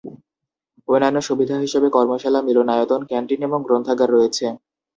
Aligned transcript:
অন্যান্য 0.87 1.17
সুবিধা 1.27 1.55
হিসেবে 1.57 1.87
কর্মশালা, 1.89 2.39
মিলনায়তন, 2.47 3.01
ক্যান্টিন, 3.05 3.41
এবং 3.47 3.59
গ্রন্থাগার 3.67 4.09
রয়েছে। 4.11 4.45